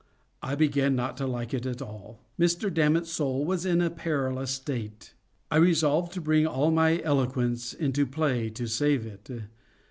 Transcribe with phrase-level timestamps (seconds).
[0.41, 2.21] I began not to like it at all.
[2.39, 2.73] Mr.
[2.73, 5.13] Dammits soul was in a perilous state.
[5.51, 9.29] I resolved to bring all my eloquence into play to save it.